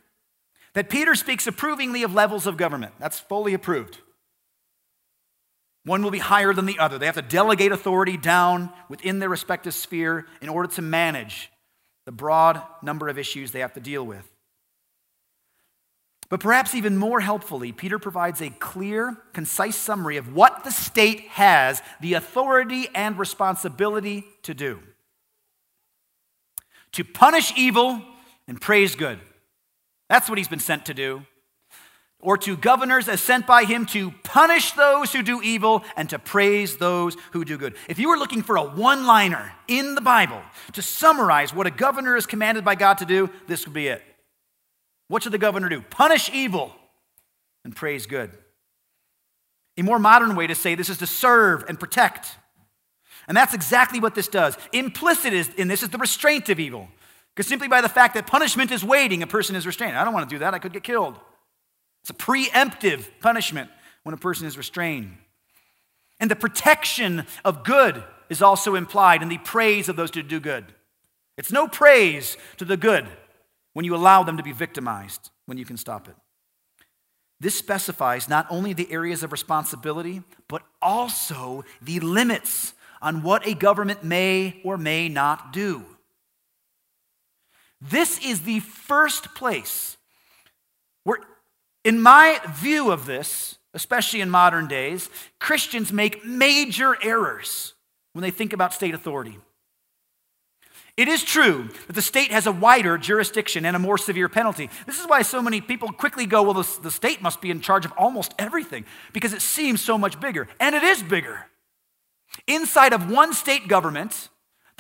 [0.74, 2.94] that Peter speaks approvingly of levels of government.
[2.98, 3.98] That's fully approved.
[5.84, 6.98] One will be higher than the other.
[6.98, 11.50] They have to delegate authority down within their respective sphere in order to manage
[12.04, 14.30] the broad number of issues they have to deal with.
[16.28, 21.22] But perhaps even more helpfully, Peter provides a clear, concise summary of what the state
[21.22, 24.80] has the authority and responsibility to do
[26.92, 28.02] to punish evil
[28.48, 29.20] and praise good.
[30.10, 31.24] That's what he's been sent to do.
[32.20, 36.18] Or to governors as sent by him to punish those who do evil and to
[36.18, 37.76] praise those who do good.
[37.88, 40.42] If you were looking for a one liner in the Bible
[40.72, 44.02] to summarize what a governor is commanded by God to do, this would be it.
[45.08, 45.80] What should the governor do?
[45.80, 46.72] Punish evil
[47.64, 48.32] and praise good.
[49.78, 52.36] A more modern way to say this is to serve and protect.
[53.28, 54.58] And that's exactly what this does.
[54.72, 56.88] Implicit in this is the restraint of evil.
[57.40, 59.96] Because simply by the fact that punishment is waiting, a person is restrained.
[59.96, 61.18] I don't want to do that, I could get killed.
[62.02, 63.70] It's a preemptive punishment
[64.02, 65.16] when a person is restrained.
[66.20, 70.38] And the protection of good is also implied in the praise of those who do
[70.38, 70.66] good.
[71.38, 73.06] It's no praise to the good
[73.72, 76.16] when you allow them to be victimized, when you can stop it.
[77.40, 83.54] This specifies not only the areas of responsibility, but also the limits on what a
[83.54, 85.86] government may or may not do.
[87.80, 89.96] This is the first place
[91.04, 91.18] where,
[91.84, 97.74] in my view of this, especially in modern days, Christians make major errors
[98.12, 99.38] when they think about state authority.
[100.96, 104.68] It is true that the state has a wider jurisdiction and a more severe penalty.
[104.86, 107.60] This is why so many people quickly go, well, the, the, state must be in
[107.60, 110.48] charge of almost everything because it seems so much bigger.
[110.58, 111.46] And it is bigger.
[112.46, 114.29] Inside of one state government,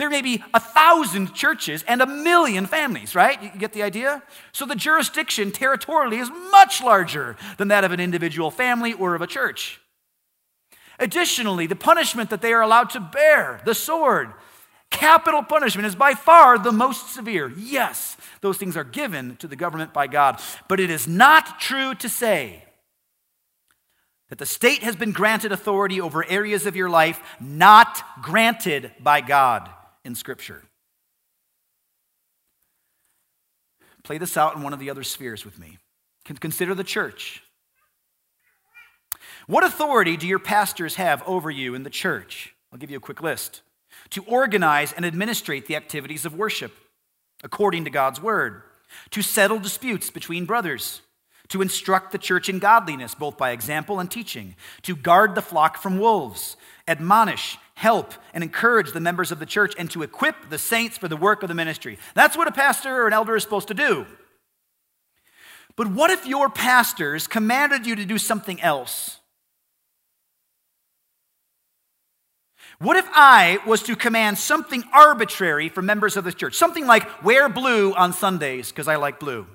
[0.00, 3.40] there may be a thousand churches and a million families, right?
[3.42, 4.22] You get the idea?
[4.50, 9.20] So the jurisdiction territorially is much larger than that of an individual family or of
[9.20, 9.78] a church.
[10.98, 14.32] Additionally, the punishment that they are allowed to bear, the sword,
[14.90, 17.52] capital punishment, is by far the most severe.
[17.58, 21.94] Yes, those things are given to the government by God, but it is not true
[21.96, 22.64] to say
[24.30, 29.20] that the state has been granted authority over areas of your life not granted by
[29.20, 29.68] God
[30.04, 30.62] in Scripture.
[34.02, 35.78] Play this out in one of the other spheres with me.
[36.24, 37.42] Consider the church.
[39.46, 42.54] What authority do your pastors have over you in the church?
[42.72, 43.62] I'll give you a quick list.
[44.10, 46.72] To organize and administrate the activities of worship
[47.42, 48.62] according to God's word,
[49.10, 51.00] to settle disputes between brothers,
[51.48, 55.78] to instruct the church in godliness, both by example and teaching, to guard the flock
[55.78, 60.58] from wolves, admonish, help, and encourage the members of the church, and to equip the
[60.58, 61.98] saints for the work of the ministry.
[62.14, 64.06] That's what a pastor or an elder is supposed to do.
[65.76, 69.16] But what if your pastors commanded you to do something else?
[72.80, 76.56] What if I was to command something arbitrary for members of the church?
[76.56, 79.46] Something like wear blue on Sundays because I like blue.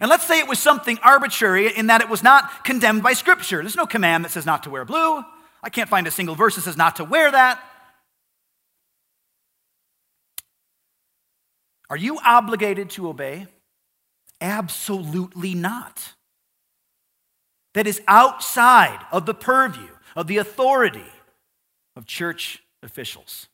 [0.00, 3.58] And let's say it was something arbitrary in that it was not condemned by Scripture.
[3.58, 5.24] There's no command that says not to wear blue.
[5.62, 7.60] I can't find a single verse that says not to wear that.
[11.90, 13.46] Are you obligated to obey?
[14.40, 16.14] Absolutely not.
[17.74, 21.12] That is outside of the purview of the authority
[21.96, 23.48] of church officials.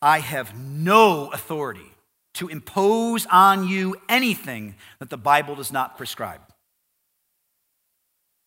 [0.00, 1.91] I have no authority
[2.34, 6.40] to impose on you anything that the Bible does not prescribe,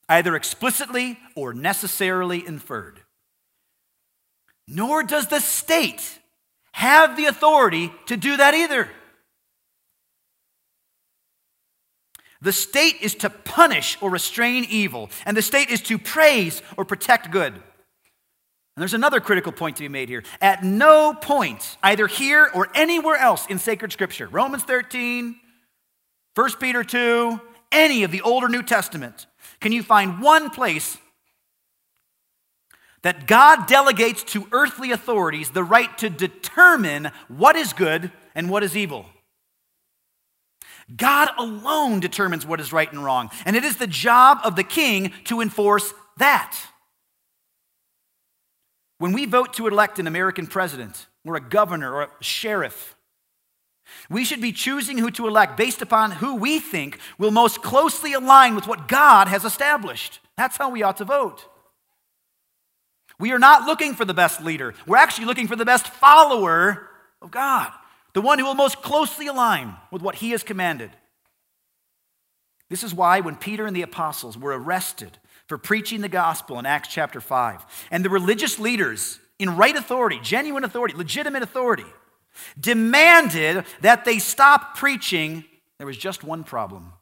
[0.09, 2.99] either explicitly or necessarily inferred.
[4.67, 6.19] Nor does the state
[6.71, 8.89] have the authority to do that either.
[12.41, 16.85] The state is to punish or restrain evil, and the state is to praise or
[16.85, 17.53] protect good.
[18.75, 20.23] And there's another critical point to be made here.
[20.41, 25.35] At no point, either here or anywhere else in sacred scripture, Romans 13,
[26.35, 27.39] 1 Peter 2,
[27.71, 29.27] any of the older New Testament,
[29.61, 30.97] can you find one place
[33.05, 38.63] that God delegates to earthly authorities the right to determine what is good and what
[38.63, 39.05] is evil.
[40.97, 44.63] God alone determines what is right and wrong, and it is the job of the
[44.63, 46.57] king to enforce that.
[48.97, 52.95] When we vote to elect an American president, or a governor, or a sheriff,
[54.09, 58.13] we should be choosing who to elect based upon who we think will most closely
[58.13, 60.19] align with what God has established.
[60.37, 61.45] That's how we ought to vote.
[63.19, 64.73] We are not looking for the best leader.
[64.85, 66.89] We're actually looking for the best follower
[67.21, 67.71] of God,
[68.13, 70.91] the one who will most closely align with what he has commanded.
[72.69, 75.17] This is why when Peter and the apostles were arrested
[75.47, 80.19] for preaching the gospel in Acts chapter 5, and the religious leaders, in right authority,
[80.21, 81.85] genuine authority, legitimate authority,
[82.59, 85.45] demanded that they stop preaching,
[85.77, 86.93] there was just one problem.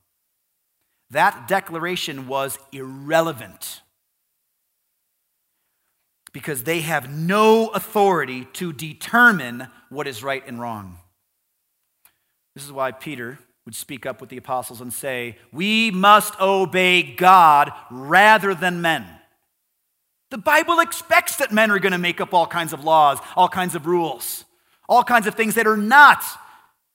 [1.12, 3.82] That declaration was irrelevant
[6.34, 10.98] because they have no authority to determine what is right and wrong.
[12.56, 17.02] This is why Peter would speak up with the apostles and say, We must obey
[17.02, 19.06] God rather than men.
[20.32, 23.48] The Bible expects that men are going to make up all kinds of laws, all
[23.48, 24.46] kinds of rules,
[24.90, 26.24] all kinds of things that are not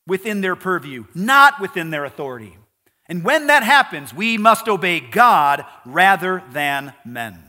[0.06, 2.58] within their purview, not within their authority.
[3.06, 7.48] And when that happens, we must obey God rather than men.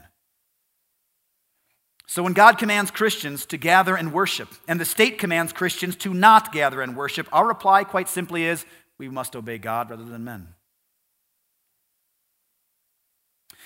[2.06, 6.12] So when God commands Christians to gather and worship, and the state commands Christians to
[6.12, 8.64] not gather and worship, our reply quite simply is
[9.00, 10.48] we must obey God rather than men.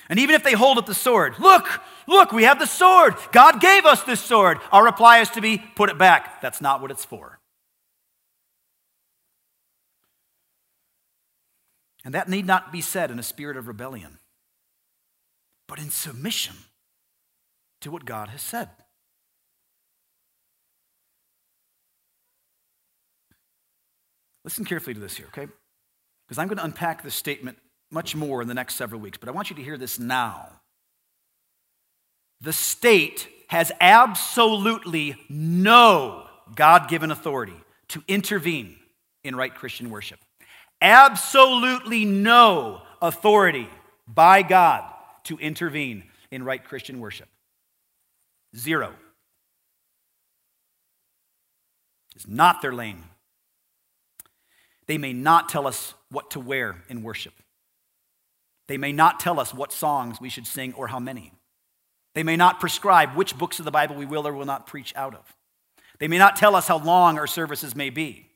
[0.08, 1.66] And even if they hold up the sword, look,
[2.06, 3.16] look, we have the sword.
[3.32, 4.58] God gave us this sword.
[4.70, 6.40] Our reply is to be put it back.
[6.40, 7.40] That's not what it's for.
[12.04, 14.18] And that need not be said in a spirit of rebellion,
[15.66, 16.54] but in submission
[17.80, 18.68] to what God has said.
[24.44, 25.50] Listen carefully to this here, okay?
[26.26, 27.58] Because I'm going to unpack this statement
[27.90, 30.48] much more in the next several weeks, but I want you to hear this now.
[32.40, 37.56] The state has absolutely no God given authority
[37.88, 38.76] to intervene
[39.22, 40.18] in right Christian worship.
[40.82, 43.68] Absolutely no authority
[44.06, 44.84] by God
[45.24, 47.28] to intervene in right Christian worship.
[48.56, 48.92] Zero.
[52.14, 53.02] It's not their lane.
[54.86, 57.34] They may not tell us what to wear in worship.
[58.66, 61.32] They may not tell us what songs we should sing or how many.
[62.14, 64.92] They may not prescribe which books of the Bible we will or will not preach
[64.96, 65.34] out of.
[65.98, 68.30] They may not tell us how long our services may be.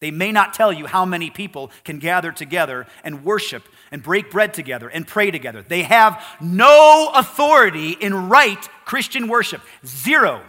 [0.00, 4.30] They may not tell you how many people can gather together and worship and break
[4.30, 5.62] bread together and pray together.
[5.62, 9.60] They have no authority in right Christian worship.
[9.84, 10.42] Zero.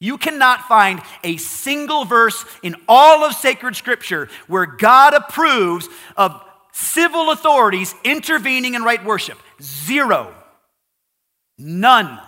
[0.00, 6.40] You cannot find a single verse in all of sacred scripture where God approves of
[6.72, 9.38] civil authorities intervening in right worship.
[9.60, 10.32] Zero.
[11.58, 12.20] None.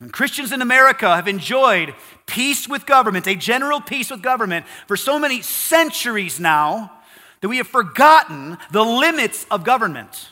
[0.00, 1.94] And Christians in America have enjoyed
[2.26, 6.92] peace with government, a general peace with government, for so many centuries now
[7.40, 10.30] that we have forgotten the limits of government.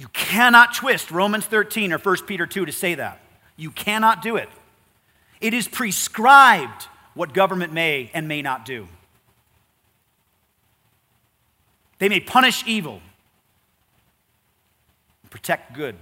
[0.00, 3.20] You cannot twist Romans 13 or 1 Peter 2 to say that.
[3.58, 4.48] You cannot do it.
[5.42, 8.88] It is prescribed what government may and may not do.
[11.98, 13.02] They may punish evil,
[15.28, 15.96] protect good.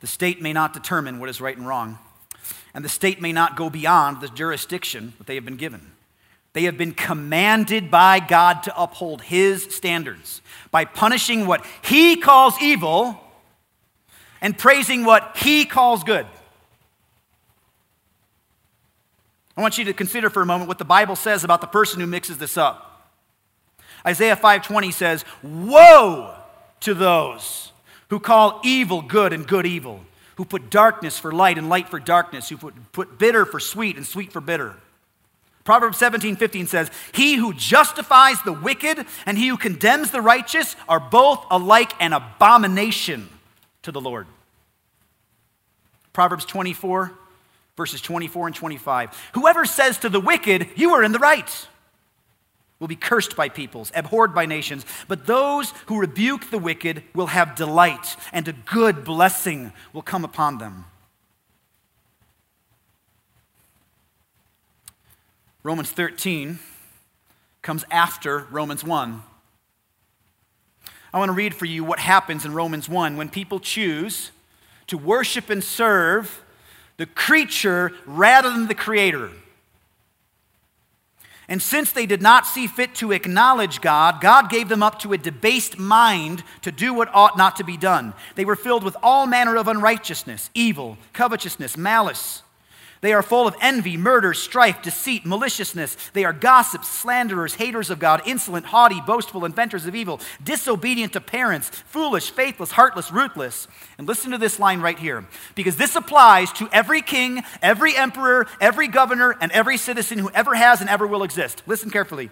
[0.00, 1.98] The state may not determine what is right and wrong,
[2.72, 5.92] and the state may not go beyond the jurisdiction that they have been given.
[6.52, 12.60] They have been commanded by God to uphold His standards by punishing what He calls
[12.60, 13.20] evil
[14.40, 16.26] and praising what He calls good.
[19.56, 22.00] I want you to consider for a moment what the Bible says about the person
[22.00, 23.12] who mixes this up.
[24.06, 26.34] Isaiah 5:20 says, "Woe
[26.80, 27.72] to those
[28.08, 30.04] who call evil good and good evil,
[30.36, 33.96] who put darkness for light and light for darkness, who put, put bitter for sweet
[33.96, 34.76] and sweet for bitter."
[35.70, 40.74] Proverbs 17, 15 says, He who justifies the wicked and he who condemns the righteous
[40.88, 43.28] are both alike an abomination
[43.82, 44.26] to the Lord.
[46.12, 47.12] Proverbs 24,
[47.76, 49.30] verses 24 and 25.
[49.34, 51.68] Whoever says to the wicked, You are in the right,
[52.80, 54.84] will be cursed by peoples, abhorred by nations.
[55.06, 60.24] But those who rebuke the wicked will have delight, and a good blessing will come
[60.24, 60.86] upon them.
[65.62, 66.58] Romans 13
[67.60, 69.22] comes after Romans 1.
[71.12, 74.30] I want to read for you what happens in Romans 1 when people choose
[74.86, 76.42] to worship and serve
[76.96, 79.30] the creature rather than the creator.
[81.46, 85.12] And since they did not see fit to acknowledge God, God gave them up to
[85.12, 88.14] a debased mind to do what ought not to be done.
[88.36, 92.44] They were filled with all manner of unrighteousness, evil, covetousness, malice.
[93.02, 95.96] They are full of envy, murder, strife, deceit, maliciousness.
[96.12, 101.20] They are gossips, slanderers, haters of God, insolent, haughty, boastful, inventors of evil, disobedient to
[101.20, 103.68] parents, foolish, faithless, heartless, ruthless.
[103.96, 108.46] And listen to this line right here, because this applies to every king, every emperor,
[108.60, 111.62] every governor, and every citizen who ever has and ever will exist.
[111.66, 112.28] Listen carefully.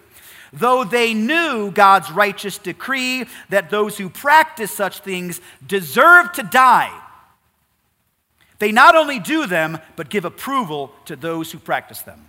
[0.53, 6.91] Though they knew God's righteous decree that those who practice such things deserve to die
[8.59, 12.25] they not only do them, but give approval to those who practice them.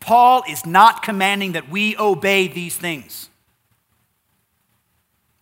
[0.00, 3.28] Paul is not commanding that we obey these things.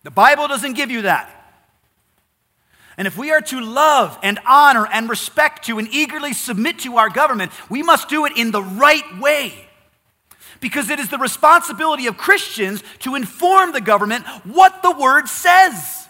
[0.03, 1.31] The Bible doesn't give you that.
[2.97, 6.97] And if we are to love and honor and respect to and eagerly submit to
[6.97, 9.53] our government, we must do it in the right way.
[10.61, 16.04] Because it is the responsibility of Christians to inform the government what the word says.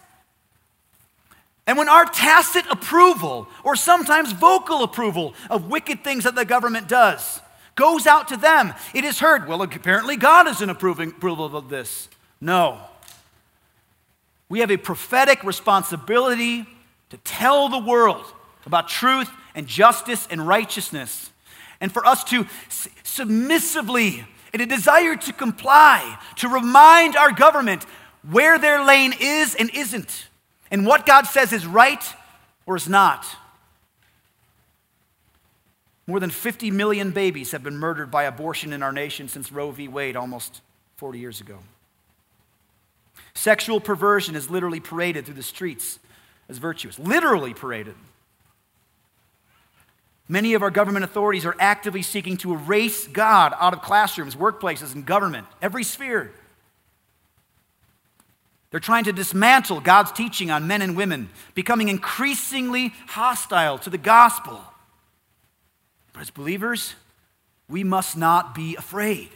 [1.67, 6.87] And when our tacit approval, or sometimes vocal approval, of wicked things that the government
[6.87, 7.41] does
[7.75, 11.69] goes out to them, it is heard, well, apparently God is in approving approval of
[11.69, 12.07] this.
[12.39, 12.79] No.
[14.47, 16.65] We have a prophetic responsibility
[17.09, 18.25] to tell the world
[18.65, 21.31] about truth and justice and righteousness,
[21.81, 22.47] and for us to
[23.03, 27.85] submissively, in a desire to comply, to remind our government
[28.29, 30.29] where their lane is and isn't
[30.75, 32.03] and what God says is right
[32.65, 33.25] or is not.
[36.05, 39.71] More than 50 million babies have been murdered by abortion in our nation since Roe
[39.71, 39.87] v.
[39.87, 40.59] Wade almost
[40.97, 41.59] 40 years ago.
[43.33, 45.97] Sexual perversion is literally paraded through the streets
[46.49, 47.95] as virtuous, literally paraded.
[50.27, 54.93] Many of our government authorities are actively seeking to erase God out of classrooms, workplaces,
[54.93, 56.33] and government, every sphere.
[58.75, 63.97] They're trying to dismantle God's teaching on men and women, becoming increasingly hostile to the
[63.97, 64.61] gospel.
[66.11, 66.93] But as believers,
[67.69, 69.29] we must not be afraid.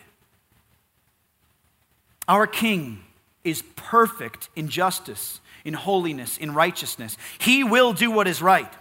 [2.27, 2.99] Our King
[3.45, 7.15] is perfect in justice, in holiness, in righteousness.
[7.37, 8.73] He will do what is right.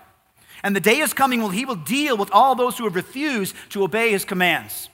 [0.64, 3.54] And the day is coming when he will deal with all those who have refused
[3.68, 4.88] to obey his commands.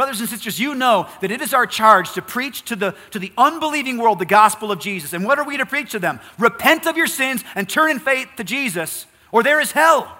[0.00, 3.18] Brothers and sisters, you know that it is our charge to preach to the, to
[3.18, 5.12] the unbelieving world the gospel of Jesus.
[5.12, 6.20] And what are we to preach to them?
[6.38, 10.10] Repent of your sins and turn in faith to Jesus, or there is hell.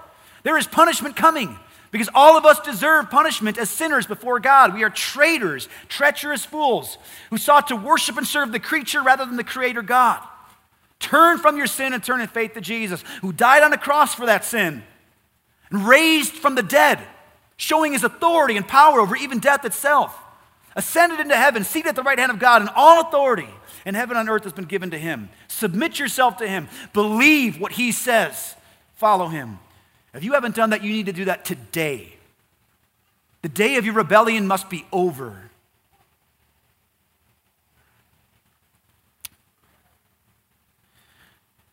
[0.43, 1.59] There is punishment coming
[1.93, 4.75] because all of us deserve punishment as sinners before God.
[4.75, 6.99] We are traitors, treacherous fools
[7.31, 10.23] who sought to worship and serve the creature rather than the creator God.
[10.99, 14.15] Turn from your sin and turn in faith to Jesus, who died on the cross
[14.15, 14.83] for that sin
[15.71, 16.99] and raised from the dead
[17.61, 20.19] showing his authority and power over even death itself.
[20.75, 23.49] Ascended into heaven, seated at the right hand of God, and all authority
[23.85, 25.29] in heaven and earth has been given to him.
[25.49, 26.69] Submit yourself to him.
[26.95, 28.55] Believe what he says.
[28.95, 29.59] Follow him.
[30.15, 32.17] If you haven't done that, you need to do that today.
[33.43, 35.51] The day of your rebellion must be over.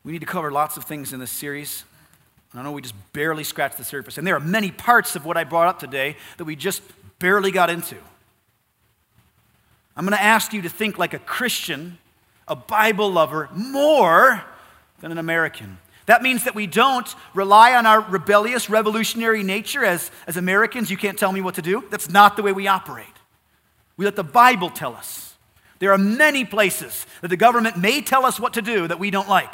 [0.03, 1.85] We need to cover lots of things in this series.
[2.58, 4.18] I know we just barely scratched the surface.
[4.18, 6.82] And there are many parts of what I brought up today that we just
[7.20, 7.97] barely got into.
[9.95, 11.97] I'm going to ask you to think like a Christian,
[12.47, 14.43] a Bible lover, more
[15.01, 15.80] than an American.
[16.05, 20.89] That means that we don't rely on our rebellious, revolutionary nature as, as Americans.
[20.89, 21.84] You can't tell me what to do.
[21.89, 23.05] That's not the way we operate.
[23.97, 25.36] We let the Bible tell us.
[25.80, 29.12] There are many places that the government may tell us what to do that we
[29.12, 29.53] don't like.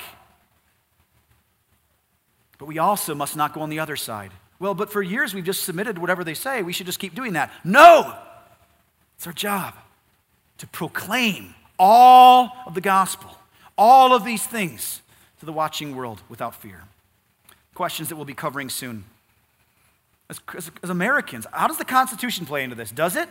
[2.63, 4.31] But we also must not go on the other side.
[4.57, 6.63] Well, but for years we've just submitted whatever they say.
[6.63, 7.51] We should just keep doing that.
[7.65, 8.17] No!
[9.17, 9.73] It's our job
[10.59, 13.37] to proclaim all of the gospel,
[13.77, 15.01] all of these things
[15.41, 16.83] to the watching world without fear.
[17.73, 19.03] Questions that we'll be covering soon.
[20.29, 22.91] As, as, as Americans, how does the Constitution play into this?
[22.91, 23.27] Does it?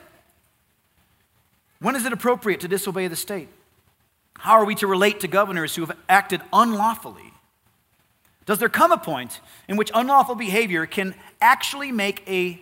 [1.80, 3.48] When is it appropriate to disobey the state?
[4.34, 7.31] How are we to relate to governors who have acted unlawfully?
[8.46, 12.60] Does there come a point in which unlawful behavior can actually make a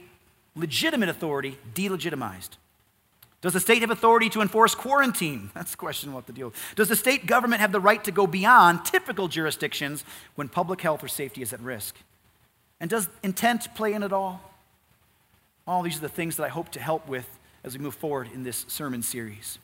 [0.54, 2.50] legitimate authority delegitimized?
[3.40, 5.50] Does the state have authority to enforce quarantine?
[5.54, 6.52] That's the question what the deal.
[6.76, 10.04] Does the state government have the right to go beyond typical jurisdictions
[10.34, 11.96] when public health or safety is at risk?
[12.80, 14.40] And does intent play in at all?
[15.66, 18.28] All these are the things that I hope to help with as we move forward
[18.32, 19.58] in this sermon series.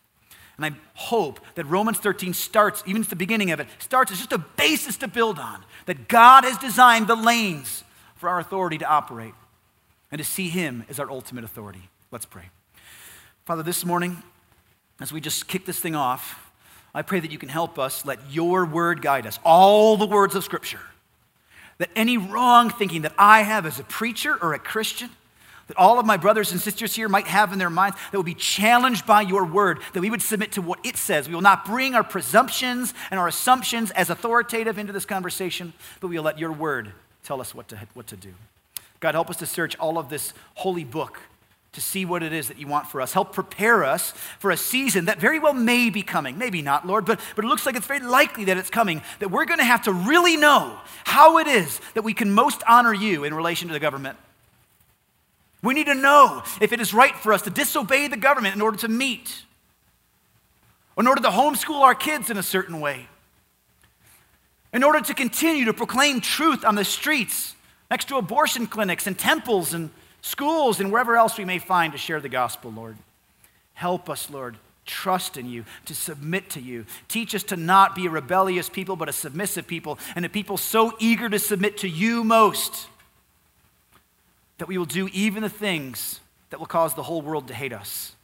[0.56, 4.18] And I hope that Romans 13 starts, even at the beginning of it, starts as
[4.18, 5.62] just a basis to build on.
[5.84, 7.84] That God has designed the lanes
[8.14, 9.34] for our authority to operate
[10.10, 11.90] and to see Him as our ultimate authority.
[12.10, 12.44] Let's pray.
[13.44, 14.22] Father, this morning,
[15.00, 16.50] as we just kick this thing off,
[16.94, 20.34] I pray that you can help us let your word guide us, all the words
[20.34, 20.80] of Scripture.
[21.76, 25.10] That any wrong thinking that I have as a preacher or a Christian,
[25.68, 28.24] that all of my brothers and sisters here might have in their minds that will
[28.24, 31.28] be challenged by your word, that we would submit to what it says.
[31.28, 36.08] We will not bring our presumptions and our assumptions as authoritative into this conversation, but
[36.08, 36.92] we will let your word
[37.24, 38.32] tell us what to, what to do.
[39.00, 41.20] God, help us to search all of this holy book
[41.76, 43.12] to see what it is that you want for us.
[43.12, 46.38] Help prepare us for a season that very well may be coming.
[46.38, 49.30] Maybe not, Lord, but, but it looks like it's very likely that it's coming, that
[49.30, 52.94] we're going to have to really know how it is that we can most honor
[52.94, 54.16] you in relation to the government.
[55.66, 58.62] We need to know if it is right for us to disobey the government in
[58.62, 59.42] order to meet,
[60.96, 63.08] in order to homeschool our kids in a certain way,
[64.72, 67.56] in order to continue to proclaim truth on the streets
[67.90, 69.90] next to abortion clinics and temples and
[70.20, 72.96] schools and wherever else we may find to share the gospel, Lord.
[73.74, 76.86] Help us, Lord, trust in you, to submit to you.
[77.08, 80.58] Teach us to not be a rebellious people, but a submissive people, and a people
[80.58, 82.86] so eager to submit to you most
[84.58, 87.72] that we will do even the things that will cause the whole world to hate
[87.72, 88.14] us.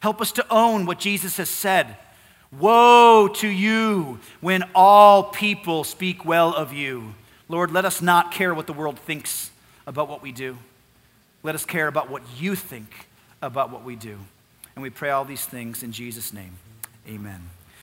[0.00, 1.96] Help us to own what Jesus has said.
[2.58, 7.14] Woe to you when all people speak well of you.
[7.48, 9.50] Lord, let us not care what the world thinks
[9.86, 10.56] about what we do.
[11.42, 13.08] Let us care about what you think
[13.42, 14.18] about what we do.
[14.74, 16.52] And we pray all these things in Jesus' name.
[17.08, 17.50] Amen.